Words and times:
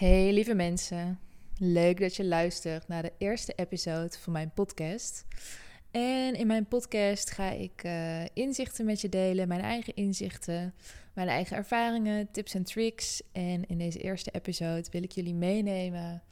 Hey 0.00 0.32
lieve 0.32 0.54
mensen, 0.54 1.18
leuk 1.58 2.00
dat 2.00 2.16
je 2.16 2.24
luistert 2.24 2.88
naar 2.88 3.02
de 3.02 3.12
eerste 3.18 3.52
episode 3.52 4.18
van 4.18 4.32
mijn 4.32 4.52
podcast. 4.54 5.26
En 5.90 6.34
in 6.34 6.46
mijn 6.46 6.66
podcast 6.66 7.30
ga 7.30 7.50
ik 7.50 7.84
uh, 7.84 8.24
inzichten 8.32 8.84
met 8.84 9.00
je 9.00 9.08
delen, 9.08 9.48
mijn 9.48 9.60
eigen 9.60 9.94
inzichten, 9.94 10.74
mijn 11.14 11.28
eigen 11.28 11.56
ervaringen, 11.56 12.30
tips 12.30 12.54
en 12.54 12.64
tricks. 12.64 13.22
En 13.32 13.66
in 13.66 13.78
deze 13.78 13.98
eerste 13.98 14.30
episode 14.30 14.84
wil 14.90 15.02
ik 15.02 15.12
jullie 15.12 15.34
meenemen 15.34 16.22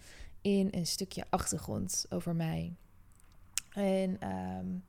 in 0.43 0.69
een 0.71 0.87
stukje 0.87 1.25
achtergrond 1.31 2.07
over 2.09 2.35
mij. 2.35 2.75
En 3.73 4.29
um, 4.59 4.85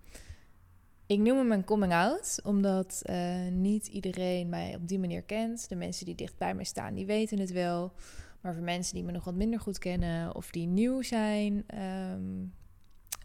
ik 1.06 1.20
noem 1.20 1.38
hem 1.38 1.48
mijn 1.48 1.64
coming 1.64 1.94
out, 1.94 2.40
omdat 2.44 3.02
uh, 3.06 3.48
niet 3.52 3.88
iedereen 3.88 4.50
mij 4.50 4.76
op 4.76 4.88
die 4.88 5.00
manier 5.00 5.22
kent. 5.22 5.70
De 5.70 5.76
mensen 5.76 6.06
die 6.06 6.16
dicht 6.16 6.38
bij 6.38 6.54
mij 6.54 6.66
staan, 6.66 6.94
die 6.94 7.06
weten 7.06 7.40
het 7.40 7.52
wel. 7.52 7.94
Maar 8.42 8.54
voor 8.54 8.64
mensen 8.64 8.96
die 8.96 9.04
me 9.04 9.12
nog 9.12 9.24
wat 9.24 9.36
minder 9.36 9.60
goed 9.60 9.78
kennen 9.78 10.36
of 10.36 10.52
die 10.52 10.68
nieuw 10.68 11.02
zijn 11.02 11.66
um, 12.12 12.54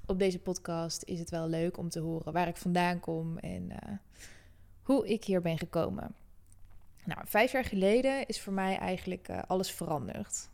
op 0.06 0.18
deze 0.18 0.38
podcast, 0.38 1.02
is 1.02 1.18
het 1.18 1.30
wel 1.30 1.48
leuk 1.48 1.77
om 1.77 1.88
te 1.88 2.00
horen 2.00 2.32
waar 2.32 2.48
ik 2.48 2.56
vandaan 2.56 3.00
kom 3.00 3.38
en 3.38 3.70
uh, 3.70 3.77
hoe 4.82 5.08
ik 5.08 5.24
hier 5.24 5.41
ben 5.41 5.58
gekomen. 5.58 6.14
Nou, 7.05 7.20
vijf 7.24 7.52
jaar 7.52 7.64
geleden 7.64 8.27
is 8.27 8.41
voor 8.41 8.52
mij 8.52 8.77
eigenlijk 8.77 9.28
uh, 9.28 9.42
alles 9.46 9.70
veranderd. 9.70 10.48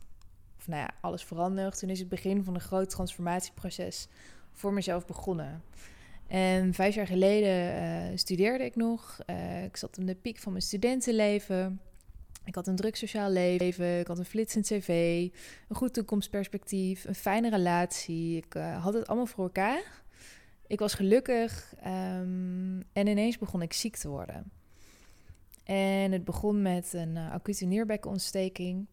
Of 0.57 0.67
nou 0.67 0.81
ja, 0.81 0.89
alles 1.01 1.23
veranderd. 1.23 1.79
Toen 1.79 1.89
is 1.89 1.99
het 1.99 2.09
begin 2.09 2.43
van 2.43 2.55
een 2.55 2.61
groot 2.61 2.89
transformatieproces 2.89 4.07
voor 4.51 4.73
mezelf 4.73 5.05
begonnen. 5.05 5.63
En 6.27 6.73
vijf 6.73 6.95
jaar 6.95 7.07
geleden 7.07 7.83
uh, 8.11 8.17
studeerde 8.17 8.63
ik 8.63 8.75
nog. 8.75 9.19
Ik 9.63 9.77
zat 9.77 9.97
in 9.97 10.05
de 10.05 10.15
piek 10.15 10.37
van 10.37 10.51
mijn 10.51 10.63
studentenleven. 10.63 11.81
Ik 12.45 12.55
had 12.55 12.67
een 12.67 12.75
druk 12.75 12.95
sociaal 12.95 13.29
leven, 13.29 13.99
ik 13.99 14.07
had 14.07 14.17
een 14.17 14.25
flitsend 14.25 14.65
cv, 14.65 15.27
een 15.67 15.75
goed 15.75 15.93
toekomstperspectief, 15.93 17.05
een 17.05 17.15
fijne 17.15 17.49
relatie. 17.49 18.37
Ik 18.37 18.55
uh, 18.55 18.83
had 18.83 18.93
het 18.93 19.07
allemaal 19.07 19.25
voor 19.25 19.43
elkaar. 19.43 20.03
Ik 20.67 20.79
was 20.79 20.93
gelukkig 20.93 21.73
um, 21.85 22.83
en 22.93 23.07
ineens 23.07 23.37
begon 23.37 23.61
ik 23.61 23.73
ziek 23.73 23.95
te 23.95 24.09
worden. 24.09 24.51
En 25.63 26.11
het 26.11 26.23
begon 26.23 26.61
met 26.61 26.93
een 26.93 27.15
uh, 27.15 27.31
acute 27.31 27.65
nierbekkenontsteking. 27.65 28.87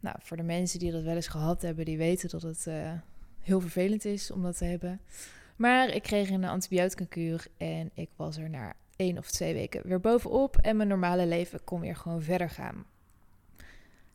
Nou, 0.00 0.16
voor 0.20 0.36
de 0.36 0.42
mensen 0.42 0.78
die 0.78 0.92
dat 0.92 1.02
wel 1.02 1.14
eens 1.14 1.26
gehad 1.26 1.62
hebben, 1.62 1.84
die 1.84 1.98
weten 1.98 2.28
dat 2.28 2.42
het 2.42 2.64
uh, 2.68 2.92
heel 3.40 3.60
vervelend 3.60 4.04
is 4.04 4.30
om 4.30 4.42
dat 4.42 4.56
te 4.58 4.64
hebben. 4.64 5.00
Maar 5.56 5.88
ik 5.88 6.02
kreeg 6.02 6.30
een 6.30 6.44
antibiotica-kuur 6.44 7.46
en 7.56 7.90
ik 7.94 8.08
was 8.16 8.36
er 8.36 8.50
na 8.50 8.74
één 8.96 9.18
of 9.18 9.30
twee 9.30 9.54
weken 9.54 9.82
weer 9.84 10.00
bovenop 10.00 10.56
en 10.56 10.76
mijn 10.76 10.88
normale 10.88 11.26
leven 11.26 11.64
kon 11.64 11.80
weer 11.80 11.96
gewoon 11.96 12.22
verder 12.22 12.50
gaan. 12.50 12.84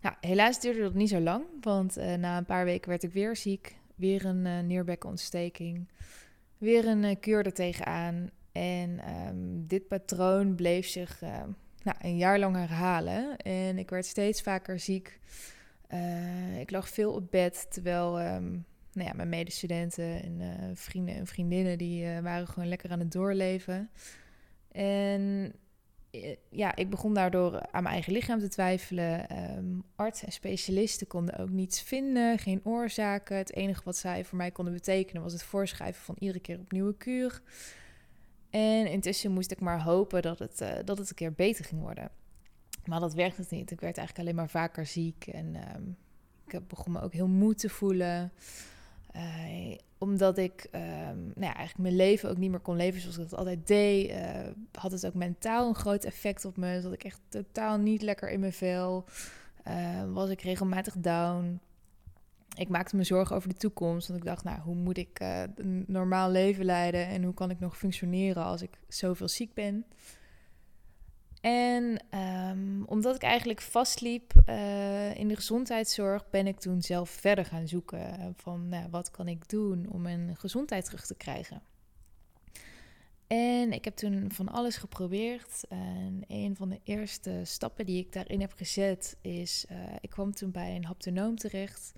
Nou, 0.02 0.16
helaas 0.19 0.59
duurde 0.59 0.81
dat 0.81 0.94
niet 0.94 1.09
zo 1.09 1.19
lang, 1.19 1.45
want 1.62 1.97
uh, 1.97 2.14
na 2.14 2.38
een 2.38 2.45
paar 2.45 2.66
weken 2.66 2.89
werd 2.89 3.03
ik 3.03 3.12
weer 3.12 3.36
ziek. 3.36 3.75
Weer 3.95 4.25
een 4.25 4.45
uh, 4.45 4.59
nierbekkenontsteking. 4.59 5.88
Weer 6.58 6.88
een 6.88 7.03
uh, 7.03 7.16
kuur 7.19 7.45
er 7.45 7.53
tegenaan. 7.53 8.30
En 8.52 9.00
um, 9.28 9.67
dit 9.67 9.88
patroon 9.88 10.56
bleef 10.56 10.88
zich 10.88 11.22
nou, 11.84 11.97
een 12.02 12.17
jaar 12.17 12.39
lang 12.39 12.56
herhalen. 12.56 13.38
En 13.38 13.78
ik 13.78 13.89
werd 13.89 14.06
steeds 14.06 14.42
vaker 14.42 14.80
ziek. 14.80 15.19
ik 16.59 16.72
lag 16.72 16.89
veel 16.89 17.14
op 17.14 17.31
bed, 17.31 17.67
terwijl 17.69 18.22
um, 18.22 18.66
nou 18.94 19.08
ja, 19.08 19.14
mijn 19.16 19.30
medestudenten 19.30 20.23
en 20.23 20.72
vrienden 20.78 21.16
en 21.16 21.28
vriendinnen... 21.28 21.78
die 21.78 22.22
waren 22.22 22.47
gewoon 22.47 22.70
lekker 22.70 22.92
aan 22.92 23.00
het 23.00 23.11
doorleven. 23.11 23.89
En 24.72 25.53
eh, 26.11 26.36
ja, 26.50 26.75
ik 26.75 26.89
begon 26.89 27.14
daardoor 27.14 27.62
aan 27.62 27.84
mijn 27.84 27.94
eigen 27.94 28.14
lichaam 28.14 28.39
te 28.39 28.47
twijfelen. 28.47 29.38
Um, 29.58 29.84
artsen 29.95 30.28
en 30.28 30.34
specialisten 30.34 31.08
konden 31.08 31.38
ook 31.38 31.50
niets 31.50 31.81
vinden, 31.81 32.39
geen 32.39 32.62
oorzaken. 32.64 33.38
Het 33.38 33.53
enige 33.53 33.81
wat 33.84 33.97
zij 33.97 34.25
voor 34.25 34.38
mij 34.38 34.52
konden 34.52 34.73
betekenen 34.73 35.22
was 35.22 35.34
het 35.34 35.44
voorschrijven 35.44 36.03
van 36.03 36.16
iedere 36.19 36.39
keer 36.39 36.59
opnieuw 36.59 36.88
een 36.88 36.97
kuur. 36.97 37.42
En 38.50 38.88
intussen 38.88 39.31
moest 39.31 39.51
ik 39.51 39.59
maar 39.59 39.84
hopen 39.84 40.22
dat 40.22 40.40
het, 40.40 40.57
dat 40.85 40.97
het 40.97 41.09
een 41.09 41.16
keer 41.16 41.34
beter 41.34 41.66
ging 41.66 41.81
worden. 41.81 42.09
Maar 42.85 43.00
dat 43.00 43.13
werkte 43.13 43.46
niet. 43.50 43.72
Ik 43.72 43.81
werd 43.81 43.97
eigenlijk 43.97 44.28
alleen 44.28 44.40
maar 44.40 44.50
vaker 44.50 44.85
ziek 44.85 45.28
en 45.28 45.56
um, 45.75 45.97
ik 46.47 46.68
begon 46.68 46.94
me 46.94 47.01
ook 47.01 47.13
heel 47.13 47.28
moe 47.28 47.56
te 47.56 47.69
voelen. 47.69 48.31
Uh, 49.16 49.77
omdat 49.97 50.38
ik 50.38 50.67
um, 50.72 50.81
nou 51.16 51.33
ja, 51.35 51.55
eigenlijk 51.55 51.77
mijn 51.77 51.95
leven 51.95 52.29
ook 52.29 52.38
niet 52.38 52.49
meer 52.49 52.59
kon 52.59 52.75
leven 52.75 53.01
zoals 53.01 53.17
ik 53.17 53.29
dat 53.29 53.39
altijd 53.39 53.67
deed, 53.67 54.09
uh, 54.09 54.17
had 54.72 54.91
het 54.91 55.05
ook 55.05 55.13
mentaal 55.13 55.67
een 55.67 55.75
groot 55.75 56.03
effect 56.03 56.45
op 56.45 56.57
me. 56.57 56.81
Dat 56.81 56.94
ik 56.94 57.03
echt 57.03 57.19
totaal 57.29 57.77
niet 57.77 58.01
lekker 58.01 58.29
in 58.29 58.39
mijn 58.39 58.53
vel. 58.53 59.05
Uh, 59.67 60.13
was 60.13 60.29
ik 60.29 60.41
regelmatig 60.41 60.95
down. 60.97 61.59
Ik 62.57 62.69
maakte 62.69 62.95
me 62.95 63.03
zorgen 63.03 63.35
over 63.35 63.50
de 63.50 63.55
toekomst. 63.55 64.07
Want 64.07 64.19
ik 64.19 64.25
dacht, 64.25 64.44
nou, 64.44 64.59
hoe 64.59 64.75
moet 64.75 64.97
ik 64.97 65.19
een 65.55 65.83
normaal 65.88 66.29
leven 66.29 66.66
leiden? 66.66 67.07
En 67.07 67.23
hoe 67.23 67.33
kan 67.33 67.50
ik 67.50 67.59
nog 67.59 67.77
functioneren 67.77 68.44
als 68.44 68.61
ik 68.61 68.79
zoveel 68.88 69.27
ziek 69.27 69.53
ben? 69.53 69.85
En 71.41 72.03
um, 72.19 72.84
omdat 72.85 73.16
ik 73.16 73.22
eigenlijk 73.22 73.62
vastliep 73.62 74.34
uh, 74.50 75.16
in 75.16 75.28
de 75.28 75.35
gezondheidszorg, 75.35 76.29
ben 76.29 76.47
ik 76.47 76.59
toen 76.59 76.81
zelf 76.81 77.09
verder 77.09 77.46
gaan 77.46 77.68
zoeken 77.68 78.34
van 78.35 78.69
nou, 78.69 78.90
wat 78.90 79.12
kan 79.12 79.28
ik 79.28 79.50
doen 79.50 79.88
om 79.90 80.01
mijn 80.01 80.35
gezondheid 80.38 80.85
terug 80.85 81.06
te 81.06 81.16
krijgen. 81.16 81.62
En 83.28 83.72
ik 83.72 83.85
heb 83.85 83.96
toen 83.96 84.31
van 84.31 84.50
alles 84.50 84.78
geprobeerd. 84.78 85.63
En 85.69 86.24
een 86.28 86.56
van 86.56 86.69
de 86.69 86.80
eerste 86.84 87.41
stappen 87.44 87.85
die 87.85 88.00
ik 88.00 88.13
daarin 88.13 88.41
heb 88.41 88.53
gezet 88.53 89.18
is, 89.22 89.66
uh, 89.72 89.78
ik 90.01 90.09
kwam 90.09 90.31
toen 90.31 90.51
bij 90.51 90.75
een 90.75 90.85
haptonoom 90.85 91.35
terecht. 91.35 91.94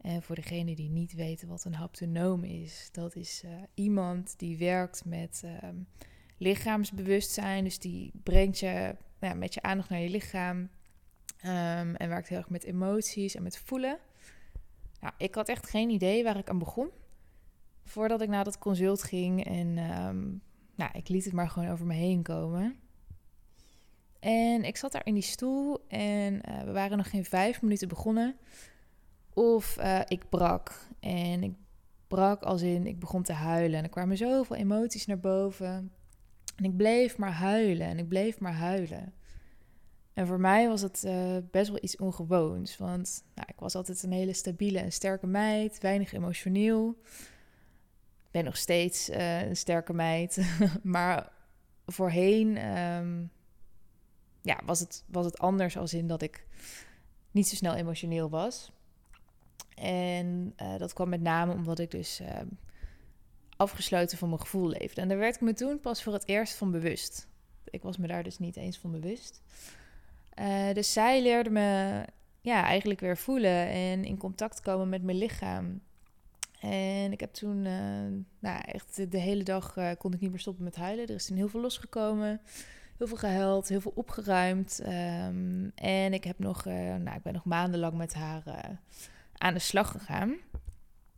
En 0.00 0.22
voor 0.22 0.34
degene 0.34 0.74
die 0.74 0.90
niet 0.90 1.14
weten 1.14 1.48
wat 1.48 1.64
een 1.64 1.74
haptonoom 1.74 2.44
is, 2.44 2.88
dat 2.92 3.16
is 3.16 3.44
iemand 3.74 4.38
die 4.38 4.58
werkt 4.58 5.04
met 5.04 5.42
um, 5.64 5.86
lichaamsbewustzijn. 6.36 7.64
Dus 7.64 7.78
die 7.78 8.10
brengt 8.22 8.58
je 8.58 8.96
nou, 9.20 9.34
met 9.34 9.54
je 9.54 9.62
aandacht 9.62 9.88
naar 9.88 10.00
je 10.00 10.10
lichaam. 10.10 10.56
Um, 10.56 11.94
en 11.94 12.08
werkt 12.08 12.28
heel 12.28 12.38
erg 12.38 12.48
met 12.48 12.64
emoties 12.64 13.34
en 13.34 13.42
met 13.42 13.58
voelen. 13.58 13.98
Nou, 15.00 15.14
ik 15.18 15.34
had 15.34 15.48
echt 15.48 15.70
geen 15.70 15.90
idee 15.90 16.24
waar 16.24 16.36
ik 16.36 16.50
aan 16.50 16.58
begon. 16.58 16.90
Voordat 17.84 18.20
ik 18.20 18.28
naar 18.28 18.44
dat 18.44 18.58
consult 18.58 19.02
ging. 19.02 19.44
En 19.44 19.78
um, 19.78 20.42
nou, 20.74 20.90
ik 20.92 21.08
liet 21.08 21.24
het 21.24 21.32
maar 21.32 21.48
gewoon 21.48 21.70
over 21.70 21.86
me 21.86 21.94
heen 21.94 22.22
komen. 22.22 22.76
En 24.20 24.64
ik 24.64 24.76
zat 24.76 24.92
daar 24.92 25.06
in 25.06 25.14
die 25.14 25.22
stoel 25.22 25.86
en 25.88 26.40
uh, 26.48 26.62
we 26.62 26.72
waren 26.72 26.96
nog 26.96 27.10
geen 27.10 27.24
vijf 27.24 27.62
minuten 27.62 27.88
begonnen. 27.88 28.36
Of 29.34 29.78
uh, 29.78 30.00
ik 30.06 30.28
brak. 30.28 30.88
En 31.00 31.42
ik 31.42 31.54
brak 32.08 32.42
als 32.42 32.62
in, 32.62 32.86
ik 32.86 32.98
begon 32.98 33.22
te 33.22 33.32
huilen. 33.32 33.78
En 33.78 33.84
er 33.84 33.90
kwamen 33.90 34.16
zoveel 34.16 34.56
emoties 34.56 35.06
naar 35.06 35.20
boven. 35.20 35.92
En 36.56 36.64
ik 36.64 36.76
bleef 36.76 37.18
maar 37.18 37.32
huilen 37.32 37.86
en 37.86 37.98
ik 37.98 38.08
bleef 38.08 38.40
maar 38.40 38.54
huilen. 38.54 39.14
En 40.12 40.26
voor 40.26 40.40
mij 40.40 40.68
was 40.68 40.82
het 40.82 41.02
uh, 41.06 41.36
best 41.50 41.68
wel 41.68 41.82
iets 41.82 41.96
ongewoons. 41.96 42.76
Want 42.76 43.24
nou, 43.34 43.48
ik 43.48 43.60
was 43.60 43.74
altijd 43.74 44.02
een 44.02 44.12
hele 44.12 44.32
stabiele 44.32 44.78
en 44.78 44.92
sterke 44.92 45.26
meid, 45.26 45.80
weinig 45.80 46.12
emotioneel. 46.12 46.98
Ik 48.24 48.30
ben 48.30 48.44
nog 48.44 48.56
steeds 48.56 49.10
uh, 49.10 49.42
een 49.42 49.56
sterke 49.56 49.92
meid. 49.92 50.58
maar 50.82 51.32
voorheen 51.86 52.76
um, 52.78 53.30
ja, 54.42 54.60
was, 54.64 54.80
het, 54.80 55.04
was 55.06 55.24
het 55.24 55.38
anders 55.38 55.76
als 55.76 55.94
in 55.94 56.06
dat 56.06 56.22
ik 56.22 56.46
niet 57.30 57.48
zo 57.48 57.54
snel 57.54 57.74
emotioneel 57.74 58.28
was. 58.30 58.72
En 59.74 60.54
uh, 60.62 60.78
dat 60.78 60.92
kwam 60.92 61.08
met 61.08 61.20
name 61.20 61.52
omdat 61.52 61.78
ik 61.78 61.90
dus 61.90 62.22
afgesloten 63.56 64.18
van 64.18 64.28
mijn 64.28 64.40
gevoel 64.40 64.68
leefde. 64.68 65.00
En 65.00 65.08
daar 65.08 65.18
werd 65.18 65.34
ik 65.34 65.40
me 65.40 65.52
toen 65.52 65.80
pas 65.80 66.02
voor 66.02 66.12
het 66.12 66.28
eerst 66.28 66.54
van 66.54 66.70
bewust. 66.70 67.28
Ik 67.64 67.82
was 67.82 67.96
me 67.96 68.06
daar 68.06 68.22
dus 68.22 68.38
niet 68.38 68.56
eens 68.56 68.78
van 68.78 68.90
bewust. 68.90 69.42
Uh, 70.40 70.72
dus 70.72 70.92
zij 70.92 71.22
leerde 71.22 71.50
me 71.50 72.02
ja, 72.40 72.64
eigenlijk 72.64 73.00
weer 73.00 73.16
voelen 73.16 73.68
en 73.68 74.04
in 74.04 74.18
contact 74.18 74.60
komen 74.60 74.88
met 74.88 75.02
mijn 75.02 75.18
lichaam. 75.18 75.80
En 76.60 77.12
ik 77.12 77.20
heb 77.20 77.32
toen, 77.32 77.64
uh, 77.64 77.72
nou 78.38 78.60
echt 78.64 79.10
de 79.10 79.18
hele 79.18 79.42
dag 79.42 79.76
uh, 79.76 79.90
kon 79.98 80.12
ik 80.12 80.20
niet 80.20 80.30
meer 80.30 80.38
stoppen 80.40 80.64
met 80.64 80.76
huilen. 80.76 81.06
Er 81.06 81.14
is 81.14 81.26
toen 81.26 81.36
heel 81.36 81.48
veel 81.48 81.60
losgekomen, 81.60 82.40
heel 82.98 83.06
veel 83.06 83.16
gehuild, 83.16 83.68
heel 83.68 83.80
veel 83.80 83.92
opgeruimd. 83.94 84.80
Um, 84.86 85.72
en 85.74 86.12
ik 86.12 86.24
heb 86.24 86.38
nog, 86.38 86.64
nou, 86.64 87.16
ik 87.16 87.22
ben 87.22 87.32
nog 87.32 87.44
maandenlang 87.44 87.94
met 87.94 88.14
haar 88.14 88.42
aan 89.38 89.54
de 89.54 89.60
slag 89.60 89.90
gegaan. 89.90 90.36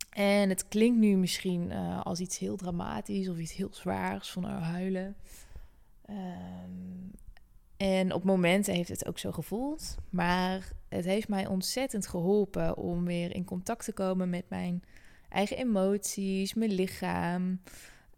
En 0.09 0.49
het 0.49 0.67
klinkt 0.67 0.99
nu 0.99 1.17
misschien 1.17 1.71
uh, 1.71 2.01
als 2.01 2.19
iets 2.19 2.37
heel 2.37 2.55
dramatisch 2.55 3.29
of 3.29 3.37
iets 3.37 3.53
heel 3.53 3.69
zwaars 3.71 4.31
van 4.31 4.45
uh, 4.45 4.61
huilen. 4.61 5.15
Um, 6.09 7.11
en 7.77 8.13
op 8.13 8.23
momenten 8.23 8.73
heeft 8.73 8.89
het 8.89 9.07
ook 9.07 9.19
zo 9.19 9.31
gevoeld. 9.31 9.95
Maar 10.09 10.71
het 10.89 11.05
heeft 11.05 11.27
mij 11.27 11.47
ontzettend 11.47 12.07
geholpen 12.07 12.77
om 12.77 13.05
weer 13.05 13.35
in 13.35 13.45
contact 13.45 13.85
te 13.85 13.93
komen 13.93 14.29
met 14.29 14.45
mijn 14.47 14.83
eigen 15.29 15.57
emoties, 15.57 16.53
mijn 16.53 16.71
lichaam. 16.71 17.61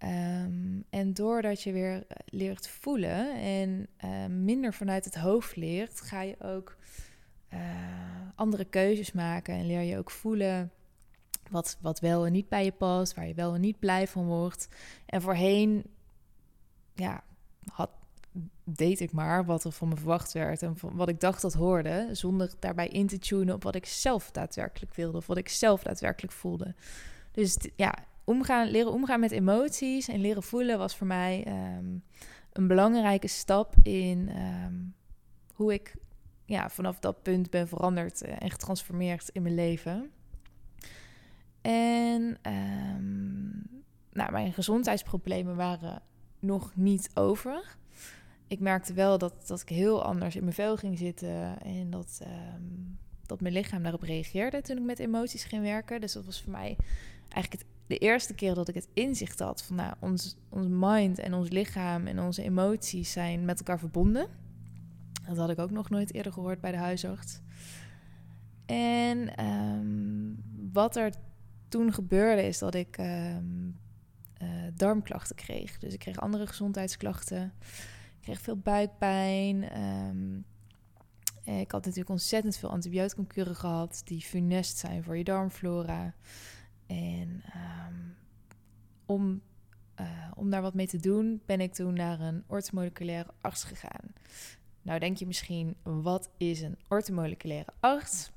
Um, 0.04 0.84
en 0.90 1.14
doordat 1.14 1.64
je 1.64 1.72
weer 1.72 2.04
leert 2.26 2.68
voelen 2.68 3.36
en 3.42 3.88
uh, 4.06 4.26
minder 4.26 4.74
vanuit 4.74 5.06
het 5.06 5.16
hoofd 5.16 5.56
leert, 5.56 6.02
ga 6.02 6.22
je 6.22 6.36
ook 6.40 6.78
andere 8.36 8.66
keuzes 8.66 9.12
maken 9.12 9.56
en 9.56 9.66
leer 9.66 9.82
je 9.82 9.98
ook 9.98 10.12
voelen 10.12 10.72
wat, 11.52 11.78
wat 11.82 12.00
wel 12.00 12.26
en 12.26 12.32
niet 12.32 12.50
bij 12.50 12.64
je 12.64 12.72
past, 12.72 13.14
waar 13.14 13.28
je 13.28 13.34
wel 13.34 13.54
en 13.54 13.62
niet 13.62 13.80
blij 13.80 14.08
van 14.08 14.26
wordt. 14.26 14.68
En 15.06 15.22
voorheen, 15.22 15.84
ja, 16.94 17.24
had, 17.72 17.90
deed 18.64 19.00
ik 19.00 19.12
maar 19.12 19.46
wat 19.46 19.64
er 19.64 19.72
van 19.72 19.88
me 19.88 19.96
verwacht 19.96 20.32
werd 20.32 20.62
en 20.62 20.76
wat 20.82 21.10
ik 21.10 21.20
dacht 21.20 21.42
dat 21.42 21.54
hoorde, 21.54 22.10
zonder 22.12 22.54
daarbij 22.60 22.88
in 22.88 23.08
te 23.08 23.20
tunen 23.20 23.56
op 23.56 23.64
wat 23.64 23.76
ik 23.76 23.86
zelf 23.86 24.32
daadwerkelijk 24.32 24.94
wilde 24.94 25.18
of 25.18 25.28
wat 25.28 25.38
ik 25.38 25.50
zelf 25.50 25.84
daadwerkelijk 25.84 26.34
voelde. 26.34 26.76
Dus 27.32 27.58
ja, 27.76 27.94
omgaan, 28.24 28.68
leren 28.68 28.92
omgaan 28.92 29.20
met 29.20 29.32
emoties 29.32 30.08
en 30.08 30.22
leren 30.22 30.44
voelen 30.44 30.78
was 30.78 30.96
voor 30.96 31.08
mij 31.08 31.44
ehm, 31.46 31.98
een 32.54 32.68
belangrijke 32.68 33.28
stap 33.28 33.76
in 33.84 34.30
ehm, 34.30 34.76
hoe 35.54 35.74
ik 35.74 35.96
ja, 36.46 36.70
vanaf 36.70 37.00
dat 37.00 37.24
punt 37.24 37.50
ben 37.50 37.68
veranderd 37.68 38.22
en 38.22 38.52
getransformeerd 38.52 39.30
in 39.30 39.42
mijn 39.42 39.56
leven. 39.56 40.12
En 41.62 42.38
um, 42.52 43.84
nou, 44.12 44.32
mijn 44.32 44.54
gezondheidsproblemen 44.54 45.56
waren 45.56 46.02
nog 46.40 46.76
niet 46.76 47.10
over. 47.14 47.78
Ik 48.48 48.60
merkte 48.60 48.94
wel 48.94 49.18
dat, 49.18 49.48
dat 49.48 49.62
ik 49.62 49.70
heel 49.70 50.04
anders 50.04 50.36
in 50.36 50.42
mijn 50.42 50.56
vel 50.56 50.78
ging 50.78 50.98
zitten 50.98 51.62
en 51.62 51.90
dat, 51.90 52.22
um, 52.56 52.98
dat 53.26 53.42
mijn 53.42 53.54
lichaam 53.54 53.82
daarop 53.82 54.02
reageerde 54.02 54.62
toen 54.62 54.78
ik 54.78 54.84
met 54.84 55.00
emoties 55.00 55.44
ging 55.44 55.64
werken. 55.64 56.02
Dus 56.02 56.14
dat 56.14 56.26
was 56.26 56.42
voor 56.42 56.52
mij 56.52 56.78
eigenlijk 57.30 57.64
het, 57.64 57.66
de 57.88 57.98
eerste 57.98 58.34
keer 58.34 58.54
dat 58.54 58.68
ik 58.68 58.76
het 58.76 58.88
inzicht 58.94 59.40
had 59.40 59.64
van 59.64 59.76
nou, 59.76 59.94
ons, 60.00 60.38
ons 60.50 60.68
mind 60.70 61.20
en 61.20 61.34
ons 61.34 61.50
lichaam 61.50 62.08
en 62.08 62.20
onze 62.20 62.44
emoties 62.44 63.12
zijn 63.12 63.46
met 63.46 63.58
elkaar 63.58 63.80
verbonden. 63.80 64.28
Dat 65.28 65.38
had 65.38 65.50
ik 65.50 65.60
ook 65.60 65.72
nog 65.72 65.90
nooit 65.90 66.14
eerder 66.14 66.34
gehoord 66.34 66.62
bij 66.62 66.72
de 66.72 66.78
huisarts. 66.78 67.40
En 68.66 69.46
um, 69.46 70.44
wat 70.72 70.96
er 70.96 71.14
toen 71.72 71.94
gebeurde 71.94 72.48
is 72.48 72.58
dat 72.58 72.76
ik 72.76 72.98
um, 72.98 73.80
uh, 74.42 74.50
darmklachten 74.74 75.36
kreeg. 75.36 75.78
Dus 75.78 75.94
ik 75.94 76.00
kreeg 76.00 76.20
andere 76.20 76.48
gezondheidsklachten. 76.48 77.54
Ik 78.16 78.22
kreeg 78.22 78.42
veel 78.42 78.58
buikpijn. 78.58 79.82
Um, 79.82 80.46
ik 81.44 81.72
had 81.72 81.82
natuurlijk 81.82 82.10
ontzettend 82.10 82.58
veel 82.58 82.70
antibioticumkuren 82.70 83.56
gehad 83.56 84.02
die 84.06 84.22
funest 84.22 84.78
zijn 84.78 85.04
voor 85.04 85.18
je 85.18 85.24
darmflora. 85.24 86.14
En 86.88 87.44
um, 87.88 88.16
om, 89.06 89.42
uh, 90.00 90.32
om 90.36 90.50
daar 90.50 90.62
wat 90.62 90.74
mee 90.74 90.88
te 90.88 91.00
doen, 91.00 91.42
ben 91.46 91.62
ik 91.62 91.74
toen 91.74 91.94
naar 91.94 92.20
een 92.20 92.44
orthomoleculaire 92.48 93.34
arts 93.42 93.64
gegaan. 93.64 94.14
Nou 94.82 95.00
denk 95.00 95.18
je 95.18 95.28
misschien, 95.28 95.76
wat 95.84 96.30
is 96.38 96.62
een 96.62 96.78
orthomoleculaire 96.88 97.74
arts? 97.80 98.32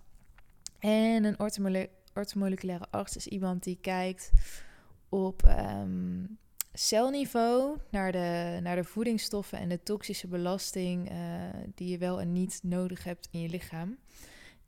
En 0.79 1.25
een 1.25 1.41
orthomoleculaire 1.41 2.03
orthomoleculaire 2.14 2.87
arts 2.90 3.16
is 3.16 3.26
iemand 3.26 3.62
die 3.62 3.78
kijkt 3.81 4.31
op 5.08 5.43
um, 5.46 6.38
celniveau 6.72 7.76
naar 7.90 8.12
de, 8.12 8.58
naar 8.62 8.76
de 8.76 8.84
voedingsstoffen 8.84 9.58
en 9.58 9.69
de 9.69 9.82
toxische 9.82 10.26
belasting 10.26 11.11
uh, 11.11 11.16
die 11.75 11.88
je 11.88 11.99
wel 11.99 12.20
en 12.20 12.32
niet 12.32 12.61
nodig 12.62 13.05
hebt 13.05 13.28
in 13.31 13.40
je 13.40 13.49
lichaam. 13.49 13.99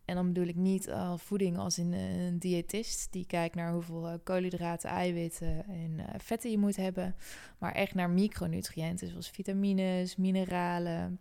En 0.04 0.14
dan 0.14 0.26
bedoel 0.26 0.46
ik 0.46 0.56
niet 0.56 0.90
al 0.90 1.18
voeding 1.18 1.58
als 1.58 1.78
in 1.78 1.92
een 1.92 2.38
diëtist 2.38 3.12
die 3.12 3.26
kijkt 3.26 3.54
naar 3.54 3.72
hoeveel 3.72 4.08
uh, 4.08 4.14
koolhydraten, 4.24 4.90
eiwitten 4.90 5.66
en 5.66 6.20
vetten 6.20 6.50
je 6.50 6.58
moet 6.58 6.76
hebben, 6.76 7.14
maar 7.58 7.72
echt 7.72 7.94
naar 7.94 8.10
micronutriënten 8.10 9.08
zoals 9.08 9.30
vitamines, 9.30 10.16
mineralen, 10.16 11.20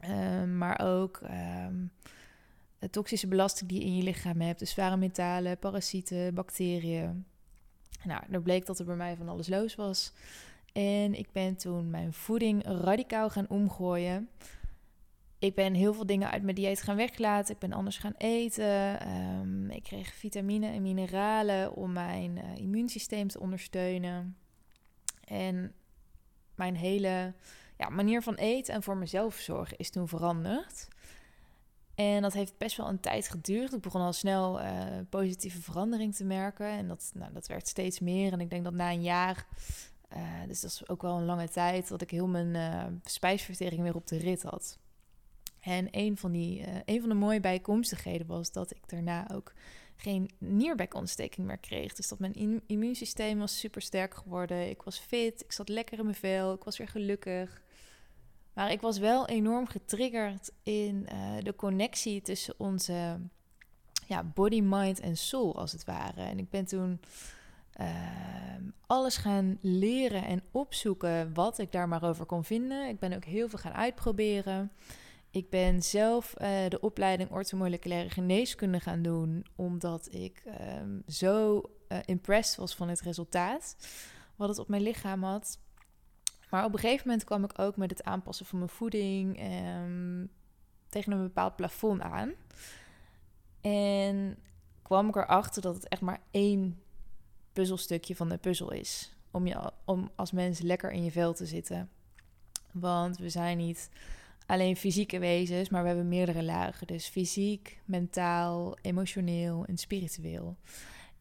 ehm, 0.00 0.58
maar 0.58 0.80
ook 0.80 1.20
um, 1.66 1.90
de 2.80 2.90
toxische 2.90 3.26
belasting 3.26 3.70
die 3.70 3.78
je 3.78 3.86
in 3.86 3.96
je 3.96 4.02
lichaam 4.02 4.40
hebt. 4.40 4.58
Dus 4.58 4.70
zware 4.70 4.96
metalen, 4.96 5.58
parasieten, 5.58 6.34
bacteriën. 6.34 7.24
Nou, 8.04 8.22
er 8.30 8.42
bleek 8.42 8.66
dat 8.66 8.78
er 8.78 8.84
bij 8.84 8.96
mij 8.96 9.16
van 9.16 9.28
alles 9.28 9.48
los 9.48 9.74
was. 9.74 10.12
En 10.72 11.14
ik 11.14 11.32
ben 11.32 11.56
toen 11.56 11.90
mijn 11.90 12.12
voeding 12.12 12.64
radicaal 12.64 13.30
gaan 13.30 13.48
omgooien. 13.48 14.28
Ik 15.38 15.54
ben 15.54 15.74
heel 15.74 15.94
veel 15.94 16.06
dingen 16.06 16.30
uit 16.30 16.42
mijn 16.42 16.54
dieet 16.54 16.82
gaan 16.82 16.96
weglaten. 16.96 17.54
Ik 17.54 17.60
ben 17.60 17.72
anders 17.72 17.98
gaan 17.98 18.14
eten. 18.16 19.08
Um, 19.08 19.70
ik 19.70 19.82
kreeg 19.82 20.14
vitamine 20.14 20.66
en 20.66 20.82
mineralen 20.82 21.74
om 21.74 21.92
mijn 21.92 22.36
uh, 22.36 22.56
immuunsysteem 22.56 23.28
te 23.28 23.40
ondersteunen. 23.40 24.36
En 25.24 25.72
mijn 26.54 26.76
hele 26.76 27.34
ja, 27.78 27.88
manier 27.88 28.22
van 28.22 28.34
eten 28.34 28.74
en 28.74 28.82
voor 28.82 28.96
mezelf 28.96 29.34
zorgen 29.34 29.78
is 29.78 29.90
toen 29.90 30.08
veranderd. 30.08 30.88
En 32.00 32.22
dat 32.22 32.32
heeft 32.32 32.58
best 32.58 32.76
wel 32.76 32.88
een 32.88 33.00
tijd 33.00 33.28
geduurd. 33.28 33.72
Ik 33.72 33.80
begon 33.80 34.00
al 34.00 34.12
snel 34.12 34.60
uh, 34.60 34.82
positieve 35.08 35.62
verandering 35.62 36.14
te 36.14 36.24
merken. 36.24 36.66
En 36.66 36.88
dat, 36.88 37.10
nou, 37.14 37.32
dat 37.32 37.46
werd 37.46 37.68
steeds 37.68 38.00
meer. 38.00 38.32
En 38.32 38.40
ik 38.40 38.50
denk 38.50 38.64
dat 38.64 38.72
na 38.72 38.90
een 38.90 39.02
jaar, 39.02 39.46
uh, 40.12 40.18
dus 40.46 40.60
dat 40.60 40.70
is 40.70 40.88
ook 40.88 41.02
wel 41.02 41.16
een 41.16 41.24
lange 41.24 41.48
tijd, 41.48 41.88
dat 41.88 42.02
ik 42.02 42.10
heel 42.10 42.26
mijn 42.26 42.54
uh, 42.54 42.84
spijsvertering 43.04 43.82
weer 43.82 43.94
op 43.94 44.06
de 44.06 44.16
rit 44.16 44.42
had. 44.42 44.78
En 45.60 45.88
een 45.90 46.16
van, 46.16 46.32
die, 46.32 46.64
een 46.84 47.00
van 47.00 47.08
de 47.08 47.14
mooie 47.14 47.40
bijkomstigheden 47.40 48.26
was 48.26 48.52
dat 48.52 48.70
ik 48.70 48.88
daarna 48.88 49.30
ook 49.30 49.52
geen 49.96 50.30
nierbekontsteking 50.38 51.46
meer 51.46 51.58
kreeg. 51.58 51.94
Dus 51.94 52.08
dat 52.08 52.18
mijn 52.18 52.62
immuunsysteem 52.66 53.38
was 53.38 53.58
super 53.58 53.82
sterk 53.82 54.14
geworden. 54.14 54.70
Ik 54.70 54.82
was 54.82 54.98
fit, 54.98 55.42
ik 55.44 55.52
zat 55.52 55.68
lekker 55.68 55.98
in 55.98 56.04
mijn 56.04 56.16
vel, 56.16 56.54
ik 56.54 56.64
was 56.64 56.78
weer 56.78 56.88
gelukkig. 56.88 57.62
Maar 58.52 58.72
ik 58.72 58.80
was 58.80 58.98
wel 58.98 59.26
enorm 59.26 59.66
getriggerd 59.66 60.52
in 60.62 61.06
uh, 61.12 61.44
de 61.44 61.54
connectie 61.56 62.22
tussen 62.22 62.54
onze 62.58 63.20
ja, 64.06 64.24
body, 64.24 64.60
mind 64.60 65.00
en 65.00 65.16
soul, 65.16 65.58
als 65.58 65.72
het 65.72 65.84
ware. 65.84 66.22
En 66.22 66.38
ik 66.38 66.50
ben 66.50 66.64
toen 66.64 67.00
uh, 67.80 67.86
alles 68.86 69.16
gaan 69.16 69.58
leren 69.60 70.24
en 70.24 70.42
opzoeken 70.50 71.34
wat 71.34 71.58
ik 71.58 71.72
daar 71.72 71.88
maar 71.88 72.04
over 72.04 72.26
kon 72.26 72.44
vinden. 72.44 72.88
Ik 72.88 72.98
ben 72.98 73.12
ook 73.12 73.24
heel 73.24 73.48
veel 73.48 73.58
gaan 73.58 73.72
uitproberen. 73.72 74.72
Ik 75.30 75.50
ben 75.50 75.82
zelf 75.82 76.34
uh, 76.40 76.48
de 76.68 76.80
opleiding 76.80 77.30
orthomoleculaire 77.30 78.10
geneeskunde 78.10 78.80
gaan 78.80 79.02
doen, 79.02 79.46
omdat 79.56 80.08
ik 80.14 80.42
um, 80.80 81.02
zo 81.06 81.62
impressed 82.04 82.56
was 82.56 82.74
van 82.74 82.88
het 82.88 83.00
resultaat 83.00 83.76
wat 84.36 84.48
het 84.48 84.58
op 84.58 84.68
mijn 84.68 84.82
lichaam 84.82 85.22
had. 85.22 85.58
Maar 86.50 86.64
op 86.64 86.72
een 86.72 86.78
gegeven 86.78 87.06
moment 87.06 87.24
kwam 87.24 87.44
ik 87.44 87.58
ook 87.58 87.76
met 87.76 87.90
het 87.90 88.04
aanpassen 88.04 88.46
van 88.46 88.58
mijn 88.58 88.70
voeding 88.70 89.40
um, 89.42 90.30
tegen 90.88 91.12
een 91.12 91.22
bepaald 91.22 91.56
plafond 91.56 92.00
aan. 92.00 92.32
En 93.60 94.38
kwam 94.82 95.08
ik 95.08 95.16
erachter 95.16 95.62
dat 95.62 95.74
het 95.74 95.88
echt 95.88 96.00
maar 96.00 96.20
één 96.30 96.82
puzzelstukje 97.52 98.16
van 98.16 98.28
de 98.28 98.38
puzzel 98.38 98.72
is. 98.72 99.14
Om, 99.30 99.46
je, 99.46 99.72
om 99.84 100.10
als 100.14 100.32
mens 100.32 100.60
lekker 100.60 100.90
in 100.90 101.04
je 101.04 101.10
vel 101.10 101.34
te 101.34 101.46
zitten. 101.46 101.90
Want 102.72 103.18
we 103.18 103.28
zijn 103.28 103.56
niet 103.56 103.90
alleen 104.46 104.76
fysieke 104.76 105.18
wezens, 105.18 105.68
maar 105.68 105.82
we 105.82 105.88
hebben 105.88 106.08
meerdere 106.08 106.42
lagen. 106.42 106.86
Dus 106.86 107.08
fysiek, 107.08 107.80
mentaal, 107.84 108.76
emotioneel 108.82 109.64
en 109.64 109.78
spiritueel. 109.78 110.56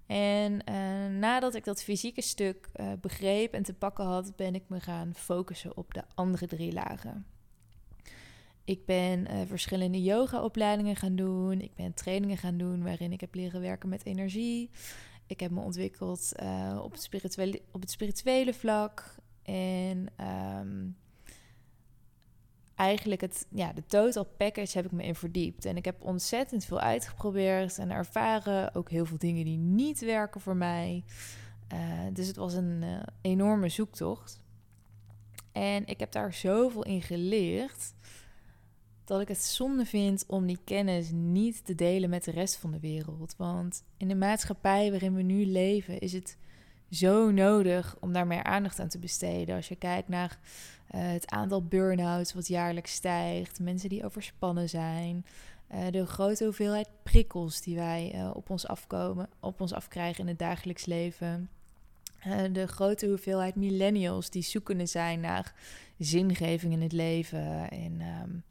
En 0.10 0.62
uh, 0.70 1.20
nadat 1.20 1.56
ik 1.56 1.64
dat 1.64 1.84
fysieke 1.84 2.22
stuk 2.22 2.70
uh, 2.76 2.92
begreep 3.02 3.54
en 3.54 3.64
te 3.64 3.74
pakken 3.74 4.06
had, 4.06 4.36
ben 4.36 4.56
ik 4.56 4.64
me 4.68 4.80
gaan 4.80 5.16
focussen 5.16 5.78
op 5.78 5.94
de 5.94 6.04
andere 6.16 6.48
drie 6.48 6.74
lagen. 6.74 7.26
Ik 8.64 8.86
ben 8.86 9.32
uh, 9.32 9.42
verschillende 9.48 10.02
yoga-opleidingen 10.02 10.96
gaan 10.96 11.16
doen. 11.16 11.62
Ik 11.62 11.76
ben 11.76 11.94
trainingen 11.94 12.38
gaan 12.38 12.58
doen 12.58 12.84
waarin 12.84 13.12
ik 13.12 13.22
heb 13.22 13.36
leren 13.36 13.62
werken 13.62 13.90
met 13.90 14.06
energie. 14.06 14.70
Ik 15.28 15.40
heb 15.40 15.52
me 15.52 15.62
ontwikkeld 15.62 16.32
op, 16.82 16.92
het 16.92 17.02
spirituele, 17.02 17.62
op 17.72 17.82
het 17.82 17.92
spirituele 17.92 18.54
vlak. 18.54 19.16
En 19.44 20.08
um, 20.60 20.98
eigenlijk 22.80 23.22
het, 23.22 23.46
ja, 23.50 23.74
de 23.74 23.86
total 23.86 24.24
package 24.24 24.78
heb 24.78 24.86
ik 24.86 24.92
me 24.92 25.04
in 25.04 25.16
verdiept. 25.16 25.66
En 25.66 25.78
ik 25.78 25.86
heb 25.86 26.04
ontzettend 26.04 26.66
veel 26.66 26.80
uitgeprobeerd 26.80 27.78
en 27.78 27.92
ervaren. 27.92 28.76
Ook 28.76 28.90
heel 28.90 29.06
veel 29.06 29.18
dingen 29.18 29.46
die 29.46 29.58
niet 29.58 30.00
werken 30.00 30.42
voor 30.42 30.56
mij. 30.56 31.04
Uh, 31.74 31.80
dus 32.14 32.28
het 32.28 32.36
was 32.36 32.54
een 32.54 32.82
uh, 32.82 33.00
enorme 33.22 33.70
zoektocht. 33.70 34.42
En 35.52 35.86
ik 35.86 36.00
heb 36.00 36.12
daar 36.12 36.34
zoveel 36.34 36.84
in 36.84 37.02
geleerd 37.02 37.94
dat 39.04 39.22
ik 39.22 39.28
het 39.28 39.44
zonde 39.44 39.86
vind 39.86 40.24
om 40.28 40.46
die 40.46 40.60
kennis 40.64 41.12
niet 41.12 41.66
te 41.66 41.76
delen 41.76 42.10
met 42.10 42.24
de 42.24 42.32
rest 42.32 42.56
van 42.56 42.72
de 42.72 42.80
wereld. 42.80 43.36
Want 43.38 43.84
in 43.98 44.08
de 44.08 44.16
maatschappij 44.16 44.90
waarin 44.90 45.16
we 45.16 45.22
nu 45.22 45.46
leven 45.46 46.00
is 46.00 46.14
het 46.14 46.38
zo 46.92 47.32
nodig 47.32 47.96
om 48.00 48.14
daar 48.14 48.28
meer 48.28 48.44
aandacht 48.44 48.80
aan 48.80 48.88
te 48.88 49.00
besteden. 49.00 49.56
Als 49.56 49.68
je 49.68 49.76
kijkt 49.76 50.08
naar 50.08 50.38
uh, 50.96 51.02
het 51.02 51.30
aantal 51.32 51.64
burn-outs 51.64 52.34
wat 52.34 52.48
jaarlijks 52.48 52.92
stijgt, 52.92 53.60
mensen 53.60 53.90
die 53.90 54.06
overspannen 54.06 54.70
zijn, 54.70 55.26
uh, 55.74 55.88
de 55.92 56.06
grote 56.06 56.44
hoeveelheid 56.44 56.90
prikkels 57.04 57.62
die 57.62 57.76
wij 57.76 58.12
uh, 58.16 58.32
op, 58.34 58.50
ons 58.50 58.68
afkomen, 58.68 59.30
op 59.40 59.62
ons 59.62 59.74
afkrijgen 59.74 60.22
in 60.22 60.28
het 60.28 60.40
dagelijks 60.40 60.86
leven. 60.86 61.50
de 62.52 62.68
grote 62.68 63.08
hoeveelheid 63.08 63.56
millennials 63.56 64.30
die 64.30 64.42
zoekende 64.44 64.86
zijn 64.86 65.20
naar 65.20 65.54
zingeving 65.98 66.74
in 66.74 66.82
het 66.82 66.92
leven. 66.92 67.70
En 67.70 68.02
um, 68.02 68.44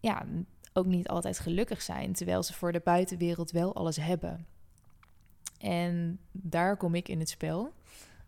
ja, 0.00 0.24
ook 0.72 0.86
niet 0.86 1.08
altijd 1.08 1.38
gelukkig 1.38 1.82
zijn, 1.82 2.12
terwijl 2.12 2.42
ze 2.42 2.52
voor 2.52 2.72
de 2.72 2.80
buitenwereld 2.84 3.50
wel 3.50 3.74
alles 3.74 3.96
hebben. 3.96 4.46
En 5.62 6.18
daar 6.32 6.76
kom 6.76 6.94
ik 6.94 7.08
in 7.08 7.18
het 7.18 7.28
spel. 7.28 7.72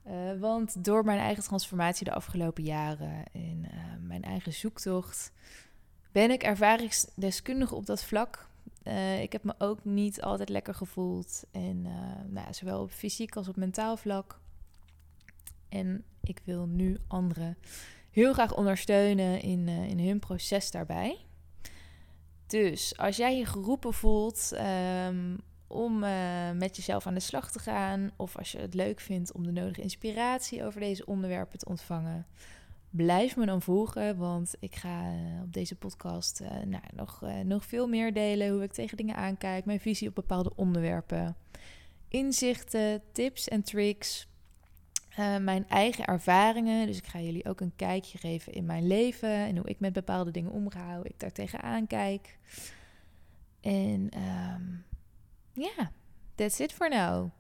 Uh, 0.06 0.40
want 0.40 0.84
door 0.84 1.04
mijn 1.04 1.18
eigen 1.18 1.44
transformatie 1.44 2.04
de 2.04 2.12
afgelopen 2.12 2.62
jaren 2.62 3.24
en 3.32 3.64
uh, 3.64 3.70
mijn 4.00 4.22
eigen 4.22 4.52
zoektocht 4.52 5.32
ben 6.12 6.30
ik 6.30 6.42
ervaringsdeskundige 6.42 7.74
op 7.74 7.86
dat 7.86 8.04
vlak. 8.04 8.48
Uh, 8.84 9.22
ik 9.22 9.32
heb 9.32 9.44
me 9.44 9.54
ook 9.58 9.84
niet 9.84 10.22
altijd 10.22 10.48
lekker 10.48 10.74
gevoeld. 10.74 11.44
En 11.52 11.82
nou, 12.28 12.54
zowel 12.54 12.82
op 12.82 12.90
fysiek 12.90 13.36
als 13.36 13.48
op 13.48 13.56
mentaal 13.56 13.96
vlak. 13.96 14.40
En 15.68 16.04
ik 16.20 16.40
wil 16.44 16.66
nu 16.66 16.98
anderen 17.06 17.56
heel 18.10 18.32
graag 18.32 18.56
ondersteunen 18.56 19.40
in, 19.40 19.68
in 19.68 19.98
hun 19.98 20.18
proces 20.18 20.70
daarbij. 20.70 21.18
Dus 22.46 22.96
als 22.96 23.16
jij 23.16 23.36
je 23.36 23.46
geroepen 23.46 23.92
voelt 23.92 24.52
um, 25.06 25.40
om 25.75 26.04
uh, 26.04 26.50
met 26.50 26.76
jezelf 26.76 27.07
aan 27.07 27.14
de 27.14 27.21
slag 27.21 27.50
te 27.50 27.59
gaan, 27.59 28.11
of 28.16 28.37
als 28.37 28.52
je 28.52 28.59
het 28.59 28.75
leuk 28.75 29.00
vindt 29.00 29.33
om 29.33 29.45
de 29.45 29.52
nodige 29.52 29.83
inspiratie 29.83 30.64
over 30.64 30.81
deze 30.81 31.07
onderwerpen 31.07 31.59
te 31.59 31.69
ontvangen, 31.69 32.26
blijf 32.90 33.37
me 33.37 33.47
dan 33.47 33.62
volgen, 33.62 34.16
want 34.16 34.54
ik 34.61 34.75
ga 34.75 35.12
uh, 35.12 35.43
op 35.43 35.52
deze 35.52 35.76
podcast 35.76 36.40
uh, 36.40 36.49
nou, 36.49 36.83
nog, 36.95 37.23
nog 37.45 37.64
veel 37.64 37.88
meer 37.88 38.12
delen 38.12 38.50
hoe 38.52 38.62
ik 38.62 38.73
tegen 38.73 38.97
dingen 38.97 39.16
aankijk, 39.16 39.64
mijn 39.64 39.81
visie 39.81 40.09
op 40.09 40.14
bepaalde 40.14 40.52
onderwerpen, 40.57 41.37
inzichten, 42.09 43.02
tips 43.12 43.49
en 43.49 43.62
tricks. 43.62 44.28
mijn 45.40 45.69
eigen 45.69 46.04
ervaringen. 46.04 46.87
Dus 46.87 46.99
ik 46.99 47.07
ga 47.07 47.21
jullie 47.21 47.49
ook 47.49 47.61
een 47.61 47.76
kijkje 47.76 48.19
geven 48.19 48.52
in 48.52 48.64
mijn 48.64 48.87
leven 48.87 49.31
en 49.31 49.57
hoe 49.57 49.69
ik 49.69 49.81
met 49.81 49.93
bepaalde 49.93 50.31
dingen 50.31 50.50
omga, 50.50 51.00
ik 51.02 51.21
daar 51.21 51.33
tegenaan 51.33 51.87
kijk. 51.87 52.38
En 53.61 54.09
um, 54.19 54.85
ja, 55.54 55.70
yeah, 55.76 55.87
that's 56.34 56.58
it 56.58 56.73
for 56.73 56.88
now. 56.88 57.30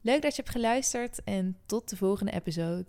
Leuk 0.00 0.22
dat 0.22 0.36
je 0.36 0.42
hebt 0.42 0.54
geluisterd 0.54 1.24
en 1.24 1.56
tot 1.66 1.90
de 1.90 1.96
volgende 1.96 2.32
episode. 2.32 2.86